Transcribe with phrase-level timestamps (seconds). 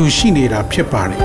[0.00, 1.20] တူရှိနေတာဖြစ်ပါတယ်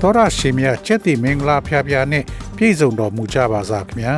[0.00, 2.24] တော်ရရှိမြချက်တိမင်္ဂလာဖျားဖျားနဲ့
[2.56, 4.14] ပြည့်စုံတော်မူကြပါစားခင်ဗျာ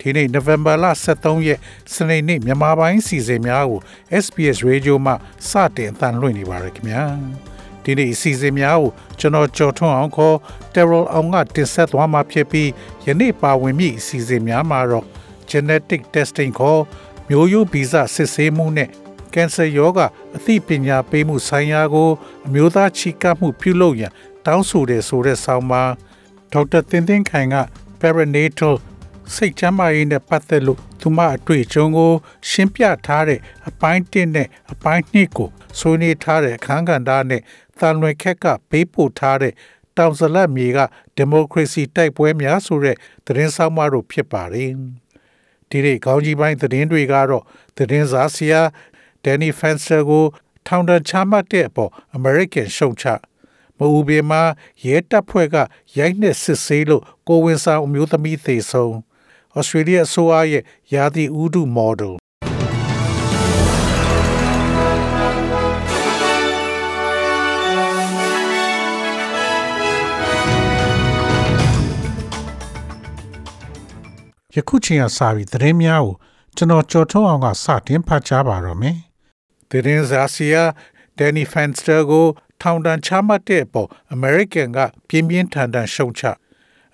[0.00, 1.58] ဒီနေ့ November လ23ရက်
[1.94, 3.80] စနေနေ့မြန်မာပိုင်းစီစဉ်များကို
[4.24, 5.12] SPS Radio မှ
[5.48, 7.02] စတင်အသံလွှင့်နေပါရခင်ဗျာ
[7.84, 10.36] ဒီနေ့အစီအစဉ်များကိုကျွန်တော်ကြော်ထွန်းအောင်ခေါ်
[10.74, 12.68] Terrell အောင်ကတင်ဆက်သွားမှာဖြစ်ပြီး
[13.06, 15.06] ယနေ့ပါဝင်မိအစီအစဉ်များမှာတော့
[15.50, 16.80] genetic testing ခေါ်
[17.32, 18.88] မျိုးရိုးဗီဇစစ်ဆေးမှုနဲ့
[19.34, 22.10] ကင်ဆာရောဂါအသိပညာပေးမှုဆိုင်ရာကို
[22.46, 24.12] အမျိုးသားချီကပ်မှုပြုလုပ်ရန်
[24.46, 25.82] တောင်းဆိုတယ်ဆိုတဲ့ဆောင်းပါ
[26.52, 27.56] ဒေါက်တာတင်တင်ခိုင်က
[28.00, 28.74] perinatal
[29.34, 32.12] စိတ်ချမ်းသာရေးနဲ့ပတ်သက်လို့သူမအတွေ့အကြုံကို
[32.48, 37.42] ရှင်းပြထားတဲ့အပိုင်း1နဲ့အပိုင်း2ကိုဆွေးနွေးထားတဲ့အခန်းကဏ္ဍနဲ့
[37.78, 39.52] တန်လွင်ခက်ကပေးပို့ထားတဲ့
[39.96, 40.78] တောင်ဇလတ်မြေက
[41.16, 44.70] ဒီမိုကရေစီတိုက်ပွဲများဆိုတဲ့သတင်းဆောင်မတို့ဖြစ်ပါတယ်
[45.70, 47.44] ဒီနေ့ခေါင်းကြီးပိုင်းသတင်းတွေကတော့
[47.76, 48.60] သတင်းစားဆရာ
[49.24, 50.24] ဒန်နီဖန်ဆာကို
[50.66, 53.04] ထောင်ဒဏ်ချမှတ်တဲ့အပေါ် American ရှုံချ
[53.78, 54.42] မအူဘေမှာ
[54.86, 55.56] ရဲတပ်ဖွဲ့က
[55.98, 58.94] ရိုက်နှက်စစ်ဆေးလို့ကိုဝင်ဆောင်အမျိုးသမီးသေဆုံး
[59.56, 62.19] ဩစတြေးလျအစိုးရရဲ့ယာတိဥဒုမော်ဒယ်
[74.54, 76.14] ယခုချိန်ကစပြီးသတင်းများကို
[76.56, 78.96] ကျွန်တော်ကြော်ထုတ်အောင်ကစတင်ဖတ်ကြားပါတော့မယ်။
[79.70, 80.64] သတင်းစာစီယာ
[81.18, 82.26] ဒန်နီဖန်စတာကို
[82.62, 86.22] ထောင်ဒဏ်ချမှတ်တဲ့အပေါ် American ကပြင်းပြင်းထန်ထန်ရှုံချ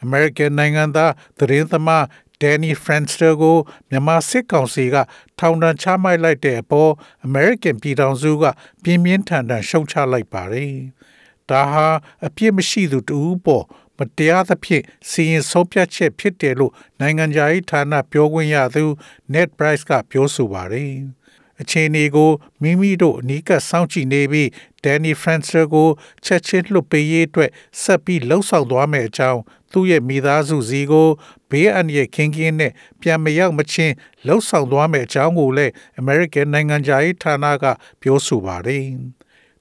[0.04, 2.04] American နိုင်ငံသားသတင်းသမား
[2.42, 3.56] ဒန်နီဖရန်စတာကို
[3.90, 4.96] မြန်မာစစ်ကောင်စီက
[5.38, 6.90] ထောင်ဒဏ်ချမှတ်လိုက်တဲ့အပေါ်
[7.26, 8.44] American ပြည်ထောင်စုက
[8.82, 10.72] ပြင်းပြင်းထန်ထန်ရှုံချလိုက်ပါတယ်။
[11.50, 11.86] ဒါဟာ
[12.26, 13.64] အပြစ်မရှိသူတူပေါ်
[13.98, 18.84] မတရားသဖြင့်စီရင်ဆုံးဖြတ်ချက်ဖြစ်တယ်လို့နိုင်ငံခြားရေးဌာနပြောခွင့်ရသူ
[19.32, 20.92] Ned Price ကပြောဆိုပါတယ်။
[21.60, 22.30] အခြေအနေကို
[22.62, 24.48] မိမိတို့အနီးကပ်စောင့်ကြည့်နေပြီး
[24.84, 25.88] Danny Francer ကို
[26.24, 27.50] ချက်ချင်းလွှတ်ပေးရေးအတွက်
[27.82, 29.40] ဆက်ပြီးလှုံ့ဆော်သွားမယ့်အကြောင်း
[29.72, 31.08] သူ့ရဲ့မိသားစုစီကို
[31.50, 33.94] ဘေးအန္တရာယ်ကင်းကင်းနဲ့ပြန်မရောက်မချင်း
[34.26, 37.64] လှုံ့ဆော်သွားမယ့်အကြောင်းကိုလည်း American နိုင်ငံခြားရေးဌာနက
[38.02, 38.84] ပြောဆိုပါတယ်။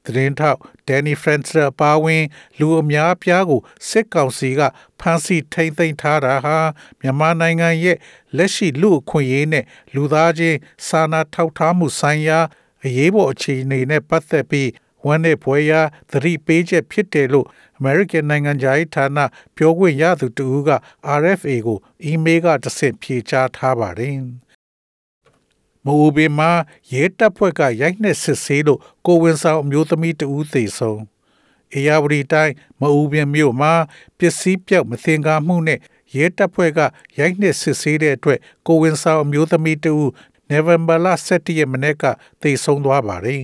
[0.06, 2.24] သတင်းထောက်ဒန်နီဖရန်စတာပါဝင်
[2.60, 4.62] လူအများအပြားကိုစစ်ကောင်စီက
[5.00, 6.58] ဖမ်းဆီးထိန်းသိမ်းထားတာဟာ
[7.00, 7.98] မြန်မာနိုင်ငံရဲ့
[8.38, 9.66] လက်ရှိလူအခွင့်အရေးနဲ့
[9.96, 10.58] လူသားချင်း
[10.88, 12.40] စာနာထောက်ထားမှုဆိုင်ရာ
[12.86, 14.70] အရေးပေါ်အခြေအနေနဲ့ပတ်သက်ပြီး
[15.06, 17.48] ဝန်နဲ့ဘွေရာသတိပေးချက်ဖြစ်တယ်လို့
[17.80, 19.20] American နိုင်ငံသားဌာန
[19.56, 20.70] ပြောခွင့်ရသူတူက
[21.20, 24.16] RFA ကိုအီးမေးလ်ကတဆင့်ဖြေကြားထားပါတယ်။
[25.86, 26.52] မအိုဘေမှာ
[26.94, 31.02] ရဲတပ်ဖွဲ့ကရိုက်နှက်စစ်ဆေးလို့ကိုဝင်ဆောင်အမျိုးသမီးတဦးသေဆုံး
[31.74, 33.74] အေယာဝတီတိုင်းမအူပင်မြို့မှာ
[34.18, 35.80] ပစ္စည်းပြောက်မသင်္ကာမှုနဲ့
[36.16, 36.80] ရဲတပ်ဖွဲ့က
[37.18, 40.10] ရိုက်နှက်စစ်ဆေးတဲ့အတွက်ကိုဝင်ဆောင်အမျိုးသမီးတဦး
[40.50, 42.04] နိုဝင်ဘာလ17ရက်မနေ့က
[42.42, 43.44] သေဆုံးသွားပါတယ်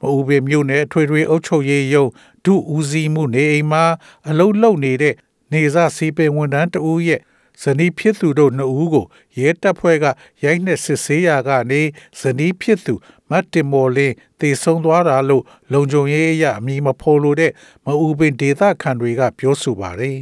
[0.00, 2.10] မအူပင်မြို့နယ်အထွေထွေအုပ်ချုပ်ရေးရုံး
[2.44, 3.84] ဒုဦးစီးမှုနေအိမ်မှာ
[4.28, 5.14] အလုလုံနေတဲ့
[5.52, 7.20] နေစားစီပင်ဝန်ထမ်းတဦးရဲ့
[7.62, 9.06] ဇနီးဖြစ်သူတို့နှစ်ဦးကို
[9.38, 10.06] ရဲတပ်ဖွဲ့က
[10.44, 11.80] ရိုက်နှက်စစ်ဆေးရာကနေ
[12.20, 12.94] ဇနီးဖြစ်သူ
[13.30, 17.52] မတ်တင်မော်လင်းတည်ဆုံသွားတာလို့လုံခြုံရေးအရအမည်မဖော်လို့တဲ့
[17.84, 20.18] မအူပင်ဒေသခံတွေကပြောဆိုပါတယ်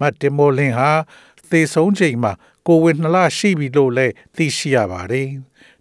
[0.00, 0.90] မတ်တင်မော်လင်းဟာ
[1.50, 2.32] သေဆုံးချိန်မှာ
[2.66, 5.28] ကိုဝင်နှလရှိပြီလို့လည်းသိရှိရပါတယ်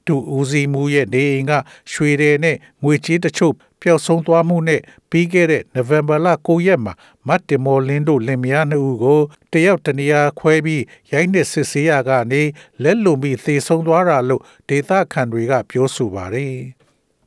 [0.09, 1.51] တူဦးစီမှုရဲ့နေအိမ်က
[1.91, 6.93] ရွှေတယ်နဲ့ငွေကြေးတချို့ပျောက်ဆုံးသွားမှုနဲ့ပြီးခဲ့တဲ့နိုဝင်ဘာလ9ရက်မှာ
[7.27, 9.21] မတ်တင်မော်လင်းတို့လင်မယားနှစ်ဦးကို
[9.53, 12.41] တယောက်တနေရာခွဲပြီးရိုက်နှက်စစ်ဆေးရကနေ
[12.83, 16.55] လက်လုံပြီးသေဆုံးသွားတာလို့ဒေသခံတွေကပြောဆိုပါတယ်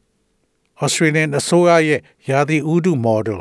[0.85, 2.01] ။Australian အစိုးရရဲ့
[2.31, 3.41] ယာဒီဥဒု model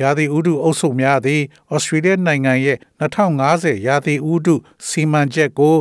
[0.00, 1.42] ယာဒီဥဒုအုပ်စုများသည်
[1.74, 4.54] ဩစတြေးလျနိုင်ငံရဲ့2050ယာဒီဥဒု
[4.88, 5.76] စီမံချက်ကို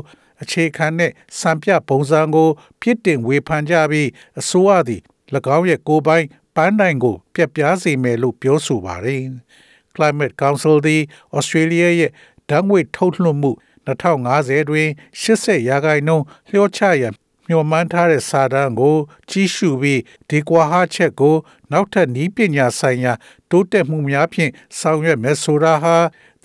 [0.46, 2.50] အခြေခံတဲ့စံပြပုံစံကို
[2.82, 4.10] ပြစ်တင်ဝေဖန်ကြပြီး
[4.40, 5.02] အစိုးရသည်၎
[5.58, 6.26] င်းရဲ့ကိုယ်ပိုင်
[6.56, 9.24] ပန်းတိုင်ကို ပြက်ပြားစေမယ်လို့ပြောဆိုပါတယ်။
[9.96, 11.02] Climate Council သည်
[11.38, 12.12] Australia ရဲ့
[12.50, 13.52] ဓာတ်ငွေ့ထုတ်လွှတ်မှု
[13.88, 14.90] 2050တွင်
[15.22, 17.14] 80ရာခိုင်နှုန်းလျှော့ချရန်
[17.48, 18.98] မျှော်မှန်းထားတဲ့စာတမ်းကို
[19.30, 21.36] ကြီးစုပြီးဒီကွာဟာချက်ကို
[21.72, 23.14] နောက်ထပ်နည်းပညာဆိုင်ရာ
[23.50, 25.96] တိုးတက်မှုများဖြင့်ဆောင်ရွက်မယ်ဆိုတာဟာ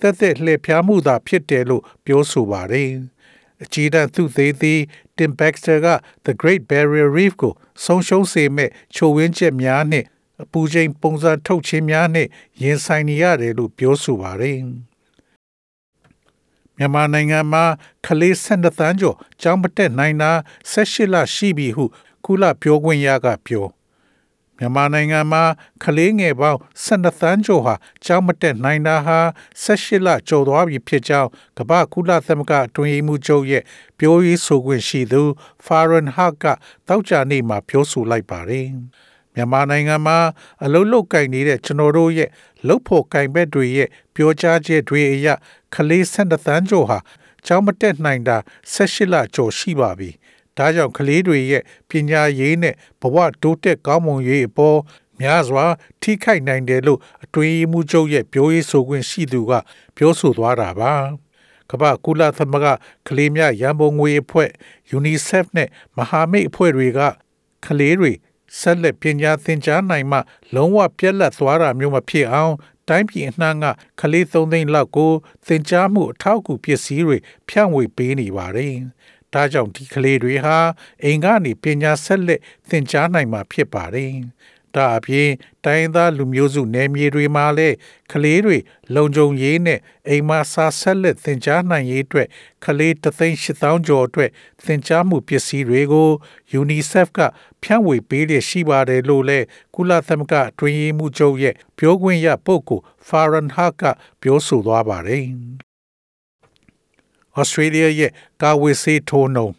[0.01, 2.91] တက်တက်လှည့်ဖျားမှုသာဖြစ်တယ်လို့ပြောဆိုပါတယ်။
[3.63, 4.79] အကြီးတန်းသူသေးသည်
[5.17, 5.87] Tim Baxter က
[6.25, 7.53] The Great Barrier Reef ကို
[7.83, 10.07] ဆုံးရှုံးစေမဲ့ချိုဝင်းချက်များနှင့်
[10.43, 12.29] အပူချိန်ပုံစံထုတ်ခြင်းများနှင့်
[12.61, 14.59] ရင်ဆိုင်နေရတယ်လို့ပြောဆိုပါတယ်။
[16.77, 17.63] မြန်မာနိုင်ငံမှာ
[18.05, 20.31] ခလေး12သန်းကျော်ကျောင်းမတက်နိုင်တာ
[20.71, 21.85] 18လရှိပြီဟု
[22.25, 23.65] ကုလပြောခွင့်ရကပြော
[24.61, 25.43] မြန်မာနိုင်ငံမှာ
[25.83, 27.75] ကလေးငယ်ပေါင်း12သန်းကျော်ဟာ
[28.05, 29.19] ကျောင်းမတက်နိုင်တာဟာ
[29.63, 33.63] 18လကျော်သွားပြီဖြစ်ကြောင်းကမ္ဘာကုလသမဂ္ဂအတွင်းရေးမှူးချုပ်ရဲ့
[33.99, 35.23] ပြောရေးဆိုခွင့်ရှိသူ
[35.65, 36.45] Farhan Haq က
[36.87, 38.67] တောက်ကြနေ့မှာပြောဆိုလိုက်ပါတယ်။
[39.35, 40.17] မြန်မာနိုင်ငံမှာ
[40.63, 42.29] အလုတ်လုတ်ကင်နေတဲ့ကျွန်တော်တို့ရဲ့
[42.67, 45.27] လုတ်ဖို့ကင်ဘက်တွေရဲ့ပြောကြားချက်တွေအရ
[45.75, 46.99] ကလေး12သန်းကျော်ဟာ
[47.45, 48.37] ကျောင်းမတက်နိုင်တာ
[48.73, 50.09] 18လကျော်ရှိပါပြီ။
[50.57, 54.79] ဒါကြောင့်ကလေးတွေရဲ့ပညာရေးနဲ့ဘဝတိုးတက်ကောင်းမွန်ရေးအပေါ်
[55.21, 55.65] များစွာ
[56.01, 59.51] ထိခိုက်နိုင်တယ်လို့အတွင်းမှုချုပ်ရဲ့ပြောရေးဆိုခွင့်ရှိသူက
[59.97, 60.93] ပြောဆိုသွားတာပါ
[61.69, 62.67] ကမ္ဘာကုလသမဂ္ဂ
[63.07, 64.49] ကလေးများရန်ပုံငွေအဖွဲ့
[64.97, 66.99] UNICEF နဲ့မဟာမိတ်အဖွဲ့တွေက
[67.65, 68.11] ကလေးတွေ
[68.59, 70.19] ဆက်လက်ပညာသင်ကြားနိုင်မှ
[70.55, 72.53] လုံးဝပြက်လက်သွားတာမျိုးမဖြစ်အောင်
[72.89, 73.65] တိုင်းပြည်အနှံ့က
[73.99, 75.11] ကလေး၃သိန်းလောက်ကို
[75.47, 77.17] သင်ကြားမှုအထောက်အကူပစ္စည်းတွေ
[77.47, 78.75] ဖြန့်ဝေပေးနေပါတယ်။
[79.33, 80.57] ဒါကြောင့်ဒီကလေးတွေဟာ
[81.03, 84.13] အိမ်ကနေပညာဆက်လက်သင်ကြားနိုင်မှာဖြစ်ပါတယ်။
[84.75, 85.29] ဒါအပြင်
[85.65, 87.75] တိုင်းသားလူမျိုးစုနယ်မြေတွေမှာလည်း
[88.11, 88.57] ကလေးတွေ
[88.95, 92.27] လုံခြုံရေးနဲ့အိမ်မှာစာဆက်လက်သင်ကြားနိုင်ရေးအတွက်
[92.65, 94.29] ကလေး3,800ကျော်အတွက်
[94.65, 96.09] သင်ကြားမှုပစ္စည်းတွေကို
[96.59, 97.19] UNICEF က
[97.63, 99.45] ဖြန့်ဝေပေးရရှိပါတယ်လို့လည်း
[99.75, 103.83] ကုလသမဂ္ဂတွင်ရေးမှုချုပ်ရဲ့ပြောခွင့်ရပုဂ္ဂိုလ် Farhan Haq က
[104.21, 105.25] ပြောဆိုသွားပါတယ်။
[107.39, 108.11] Australia ရဲ့
[108.41, 109.55] ကာဝေးဆေးထိုးနှုန်း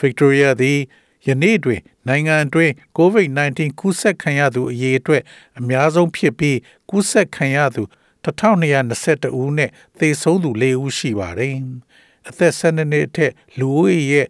[0.00, 0.78] Victoria သည်
[1.26, 5.22] ယနေ့တွင် နိုင်ငံအတွင်း COVID-19 ကူးစက်ခံရသူအရေအတွက်
[5.58, 6.58] အများဆုံးဖြစ်ပြီး
[6.90, 7.82] ကူးစက်ခံရသူ
[8.24, 11.54] 1222ဦးနဲ့သေဆုံးသူ4ဦးရှိပါတယ်။
[12.28, 14.26] အသက်12နှစ်အထက်လူဦးရေရဲ့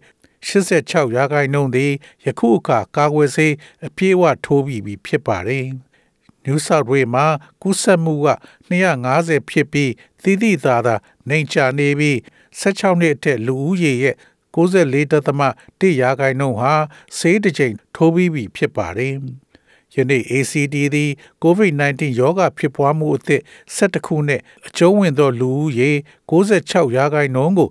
[0.47, 1.91] 86ရာခိုင်နှုန်းသည်
[2.25, 3.53] ယခုအခါကာကွယ်ဆေး
[3.87, 5.65] အပြည့်အဝထိုးပြီးပြီဖြစ်ပါတယ်။
[6.45, 7.25] New South Wales မှာ
[7.61, 8.29] ကူးစက်မှုက
[8.69, 9.91] 250ဖြစ်ပြီး
[10.23, 10.95] သီးသီးသာသာ
[11.29, 12.19] နှိမ်ချနေပြီး
[12.59, 14.15] 16နှစ်အထက်လူဦးရေရဲ့
[14.55, 16.73] 94.1ရာခိုင်နှုန်းဟာ
[17.17, 19.15] ဆေးတစ်ချိန်ထိုးပြီးပြီဖြစ်ပါတယ်။
[19.95, 21.11] ယနေ့ ACT သည်
[21.43, 23.41] COVID-19 ရောဂါဖြစ်ပွားမှုအသစ်
[23.75, 25.91] 17ခုနဲ့အကျုံးဝင်သောလူဦးရေ
[26.29, 27.69] 96ရာခိုင်နှုန်းကို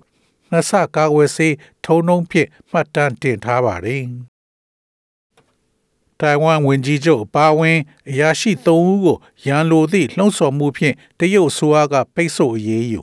[0.51, 4.03] နှစ်ဆကာကွယ်ဆေးထုံနှုံးဖြင့်မှတ်တမ်းတင်ထားပါတယ်။
[6.19, 13.01] တိုင်ဝမ်ဝန်ကြီးချုပ်အပါအဝင်အရာရှိ၃ဦးကိုရန်လိုသည့်လှုံ့ဆော်မှုဖြင့်တရုတ်အစိုးရကပိတ်ဆို့အရေးယူ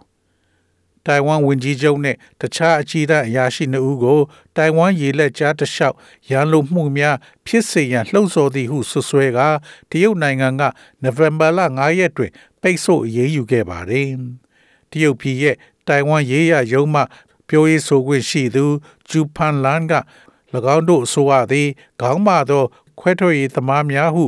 [1.06, 4.20] တိုင်ဝမ်ဝန်ကြီးချုပ်နဲ့တခြားအကြီးတန်းအရာရှိနှုတ်ကို
[4.56, 5.96] တိုင်ဝမ်ရေလက်ကြားတလျှောက်
[6.30, 7.16] ရန်လိုမှုများ
[7.46, 9.38] ဖြစ်စေရန်လှုံ့ဆော်သည်ဟုဆွဆွဲက
[9.90, 10.62] တရုတ်နိုင်ငံက
[11.02, 14.08] နိုဝင်ဘာလ9ရက်တွင်ပိတ်ဆို့အရေးယူခဲ့ပါတယ်။
[14.90, 15.56] တရုတ်ပြည်ရဲ့
[15.88, 17.02] တိုင်ဝမ်ရေးရရုံးမှ
[17.48, 18.64] ပြောရေးဆိုခွင့်ရှိသူ
[19.08, 19.94] ဂျူဖန်လန်က၎
[20.74, 21.68] င်းတို့အဆိုအသည်
[22.00, 22.64] ခေါင်းမာသော
[23.00, 24.24] ခွဲထွက်ရေးသမားများဟု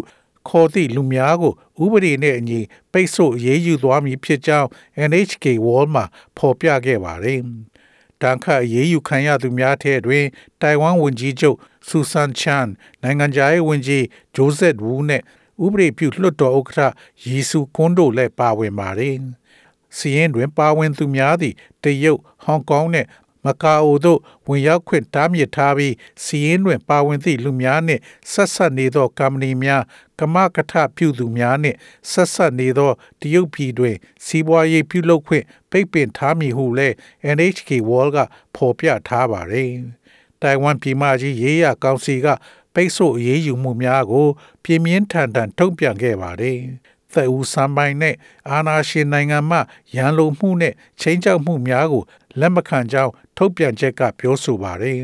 [0.48, 1.52] ခေါ်သည့်လူများကို
[1.82, 2.60] ဥပဒေနဲ့အညီ
[2.92, 4.68] ပိတ်ဆို့ရေးယူသွားမည်ဖြစ်ကြောင်း
[5.10, 6.04] NHK World မှာ
[6.36, 7.40] ဖော်ပြခဲ့ပါတယ်။
[8.22, 10.24] တန်ခတ်ရေးယူခံရသူများထဲတွင်
[10.60, 11.56] တိုင်ဝမ်ဝန်ကြီးချုပ်
[11.88, 12.66] ဆူဆန်ချန်
[13.02, 14.04] နိုင်ငံခြားရေးဝန်ကြီး
[14.34, 15.22] ဂျိုးဆက်ဝူးနဲ့
[15.64, 16.94] ဥပဒေပြုလွှတ်တော်ဥက္ကဋ္ဌ
[17.26, 19.16] ရီဆူကွန်းတို့လည်းပါဝင်ပါတယ်။
[19.96, 23.06] စီရင်တွင်ပါဝင်သူများသည့်တရုတ်ဟောင်ကောင်နဲ့
[23.44, 25.94] မကာအိုတို့ဝင်ရောက်ခွင့်တားမြစ်ထားပြီး
[26.24, 28.00] စီးရင်တွင်ပါဝင်သည့်လူများနှင့်
[28.32, 29.82] ဆက်ဆက်နေသောကမ္ပဏီများ
[30.18, 31.76] ကမကထပြုသူများနှင့်
[32.10, 33.96] ဆက်ဆက်နေသောတရုတ်ပြည်တွင်
[34.26, 36.94] စီးပွားရေးပြုလုပ်ခွင့်ပိတ်ပင်ထားမည်ဟုလည်း
[37.36, 38.18] NHK World က
[38.56, 39.70] ဖော်ပြထားပါသည်။
[40.42, 42.26] တိုင်ဝမ်ပြည်မကြီးရေးရကောင်စီက
[42.74, 44.26] ပိတ်ဆို့အရေးယူမှုများကို
[44.62, 46.58] ပြင်းပြင်းထန်ထန်ထုတ်ပြန်ခဲ့ပါတယ်။
[47.14, 48.14] သက်ဦးစံပိုင်နဲ့
[48.50, 49.58] အာနာရှင်နိုင်ငံမှ
[49.96, 52.02] ရန်လိုမှုနဲ့ချင်းချောက်မှုများကို
[52.40, 55.00] လက်မခံကြောင်းထုတ်ပြန်ချက်ကပြောဆိုပါတယ်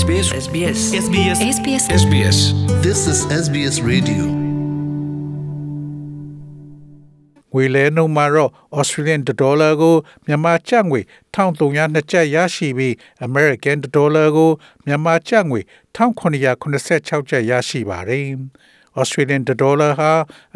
[0.00, 2.38] SBS SBS SBS SBS SBS
[2.86, 4.24] This is SBS Radio.
[7.54, 11.00] ငွေလဲနှုန်းမှာတော့ Australian dollar ကိုမြန်မာကျပ်ငွေ
[11.34, 12.92] 1302ကျပ်ရရှိပြီး
[13.26, 14.50] American dollar ကို
[14.86, 15.60] မြန်မာကျပ်ငွေ
[15.96, 18.26] 1986ကျပ်ရရှိပါတယ်။
[19.00, 20.12] Australian dollar ဟာ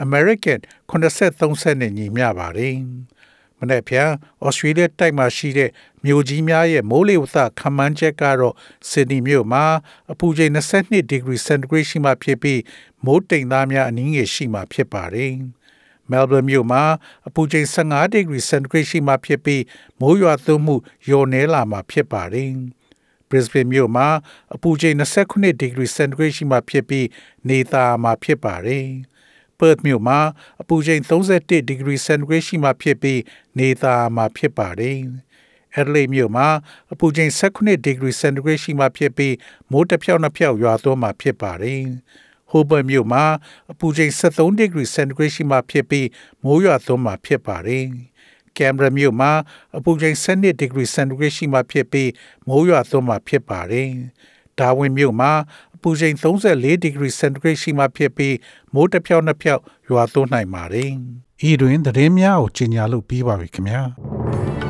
[0.06, 0.58] American
[0.90, 2.76] 83စက်နဲ့ညီမျှပါတယ်။
[3.60, 4.10] မနေ့ဖြန်
[4.44, 5.70] ဩစတြေးလျတိုက်မှာရှိတဲ့
[6.04, 8.54] မြို့ကြီးများရဲ့မိုးလေဝသခန့်မှန်းချက်ကတော့
[8.90, 9.64] ဆစ်ဒနီမြို့မှာ
[10.12, 12.60] အပူချိန်22ဒီဂရီစင်တီဂရိတ်ရှိမှဖြစ်ပြီး
[13.04, 15.32] မိုးတိမ်သားများအနည်းငယ်ရှိမှဖြစ်ပါတယ်။
[16.10, 16.82] မဲလ်ဘန်မြို့မှာ
[17.28, 19.62] အပူချိန်15ဒီဂရီစင်တီဂရိတ်ရှိမှဖြစ်ပြီး
[20.00, 22.50] မိုးရွာသွန်းမှုလျော့နည်းလာမှဖြစ်ပါတယ်။
[23.28, 24.08] Brisbane မြို့မှာ
[24.54, 27.06] အပူချိန်29ဒီဂရီစင်တီဂရိတ်ရှိမှဖြစ်ပြီး
[27.48, 28.86] နေသားမှာဖြစ်ပါတယ်။
[29.58, 30.18] Perth မြို့မှာ
[30.60, 33.20] အပူချိန်31ဒီဂရီစင်တီဂရိတ်ရှိမှဖြစ်ပြီး
[33.58, 34.98] နေသားမှာဖြစ်ပါတယ်။
[35.78, 36.48] Adelaide မြို့မှာ
[36.92, 39.34] အပူချိန်18 degree centigrade ရှိမှဖြစ်ပြီး
[39.70, 41.82] မိုးတစ်ဖြောက်နှစ်ဖြောက်ရွာသွန်းမှဖြစ်ပါတယ်။
[42.50, 43.25] Hobart မြို့မှာ
[43.72, 46.08] အပူချိန်73 degree centigrade ရှိမှဖြစ်ပြီး
[46.44, 47.84] မိုးရွာသွန်းမှဖြစ်ပါတယ်။
[48.58, 49.32] ကင်မရာမြို့မှာ
[49.76, 52.10] အပူချိန်12 degree centigrade ရှိမှဖြစ်ပြီး
[52.48, 53.90] မိုးရွာသွန်းမှဖြစ်ပါတယ်။
[54.60, 55.32] ဒါဝင်မြို့မှာ
[55.75, 58.36] အပူချိန်34 degree centigrade ရှိမှဖြစ်ပြီး
[58.75, 60.90] မိုးတစ်ဖြောက်နှစ်ဖြောက်ရွာသွန်းနိုင်ပါတယ်။
[61.48, 63.82] ဤတွင်သတင်းများကိုကြီးညာလို့ပြီးပါပြီခင်ဗျာ။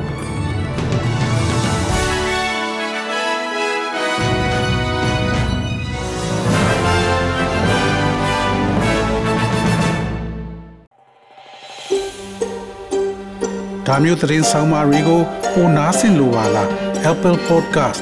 [13.87, 15.21] ။ဒါမျိုးသတင်းဆောင်မတွေကို
[15.53, 16.69] ပိုနားဆင်လိုပါလား
[17.11, 18.01] Apple Podcast